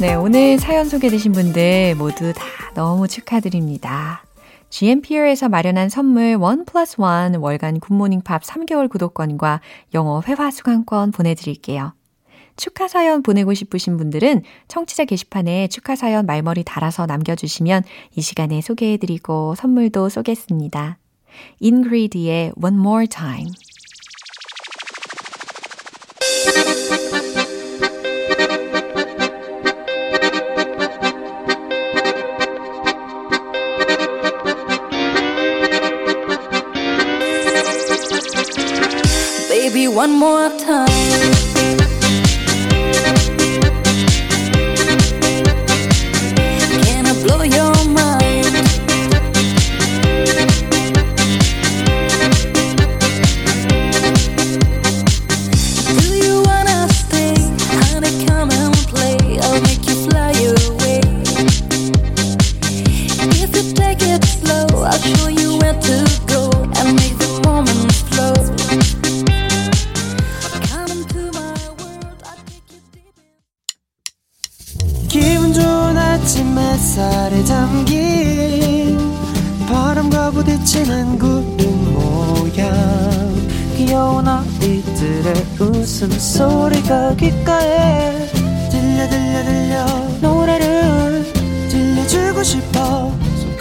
네, 0.03 0.17
오늘 0.17 0.59
사연 0.59 0.89
소개되신 0.89 1.31
분들 1.31 1.95
모두 1.95 2.33
다 2.33 2.43
너무 2.75 3.07
축하드립니다. 3.07 4.25
GMPR에서 4.69 5.49
마련한 5.49 5.91
선물 5.91 6.35
원 6.35 6.65
플러스 6.65 6.97
원 6.99 7.37
월간 7.37 7.79
굿모닝 7.79 8.23
팝 8.23 8.43
3개월 8.43 8.91
구독권과 8.91 9.61
영어 9.95 10.21
회화 10.27 10.51
수강권 10.51 11.13
보내드릴게요. 11.13 11.95
축하 12.57 12.89
사연 12.89 13.23
보내고 13.23 13.55
싶으신 13.55 13.97
분들은 13.97 14.43
청취자 14.67 15.05
게시판에 15.05 15.69
축하 15.69 15.95
사연 15.95 16.27
말머리 16.27 16.65
달아서 16.65 17.07
남겨주시면 17.07 17.85
이 18.17 18.23
시간에 18.23 18.61
소개해드리고 18.61 19.55
선물도 19.55 20.09
쏘겠습니다. 20.09 20.99
인그리드의 21.61 22.55
One 22.61 22.77
More 22.77 23.07
Time 23.07 23.53
One 39.89 40.13
more 40.19 40.49
time. 40.59 41.42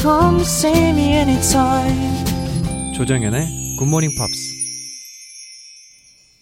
Come 0.02 0.42
see 0.42 0.90
me 0.90 1.14
anytime 1.14 2.94
조정연의 2.96 3.78
굿모닝 3.78 4.10
팝스. 4.18 4.52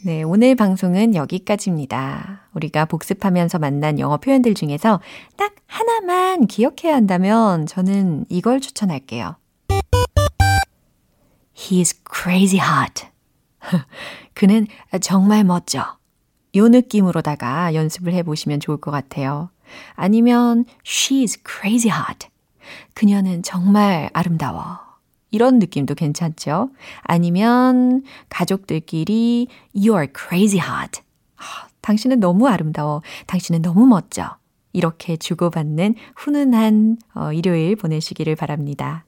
네, 0.05 0.23
오늘 0.23 0.55
방송은 0.55 1.13
여기까지입니다. 1.13 2.47
우리가 2.53 2.85
복습하면서 2.85 3.59
만난 3.59 3.99
영어 3.99 4.15
표현들 4.17 4.53
중에서 4.53 5.01
딱 5.35 5.55
하나만 5.67 6.47
기억해야 6.47 6.95
한다면 6.95 7.65
저는 7.65 8.25
이걸 8.29 8.61
추천할게요. 8.61 9.35
He's 11.53 11.93
crazy 12.09 12.65
hot. 12.65 13.07
그는 14.33 14.67
정말 15.01 15.43
멋져. 15.43 15.97
요 16.55 16.67
느낌으로다가 16.69 17.73
연습을 17.73 18.13
해보시면 18.13 18.61
좋을 18.61 18.77
것 18.77 18.91
같아요. 18.91 19.49
아니면 19.95 20.63
She's 20.85 21.37
crazy 21.45 21.93
hot. 21.93 22.28
그녀는 22.93 23.43
정말 23.43 24.09
아름다워. 24.13 24.79
이런 25.31 25.59
느낌도 25.59 25.95
괜찮죠? 25.95 26.71
아니면 27.01 28.03
가족들끼리 28.29 29.47
You're 29.75 30.11
crazy 30.17 30.59
hot. 30.59 31.01
아, 31.37 31.67
당신은 31.81 32.19
너무 32.19 32.47
아름다워. 32.47 33.01
당신은 33.27 33.61
너무 33.61 33.85
멋져. 33.85 34.37
이렇게 34.73 35.17
주고받는 35.17 35.95
훈훈한 36.15 36.97
어, 37.15 37.33
일요일 37.33 37.75
보내시기를 37.75 38.35
바랍니다. 38.35 39.05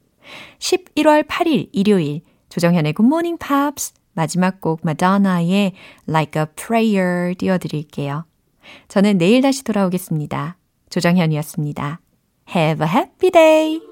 11월 0.60 1.28
8일 1.28 1.70
일요일 1.72 2.22
조정현의 2.50 2.94
Good 2.94 3.08
Morning 3.08 3.40
Pops 3.40 3.94
마지막 4.14 4.60
곡 4.60 4.82
마더나의 4.84 5.74
Like 6.08 6.42
a 6.42 6.46
Prayer 6.56 7.36
띄워드릴게요. 7.36 8.26
저는 8.88 9.18
내일 9.18 9.42
다시 9.42 9.64
돌아오겠습니다. 9.64 10.58
조정현이었습니다. 10.90 12.00
Have 12.52 12.82
a 12.82 12.86
happy 12.88 13.30
day! 13.30 13.91